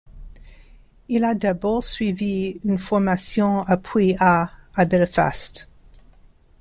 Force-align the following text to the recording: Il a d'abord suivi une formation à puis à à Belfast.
Il 1.09 1.23
a 1.23 1.35
d'abord 1.35 1.83
suivi 1.83 2.59
une 2.63 2.79
formation 2.79 3.61
à 3.67 3.77
puis 3.77 4.15
à 4.19 4.49
à 4.73 4.85
Belfast. 4.85 5.69